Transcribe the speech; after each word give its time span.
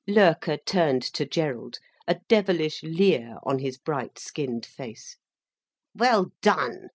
Loerke 0.07 0.57
turned 0.65 1.03
to 1.03 1.27
Gerald, 1.27 1.77
a 2.07 2.15
devilish 2.27 2.81
leer 2.81 3.37
on 3.43 3.59
his 3.59 3.77
bright 3.77 4.17
skinned 4.17 4.65
face. 4.65 5.15
"Well 5.93 6.31
done!" 6.41 6.89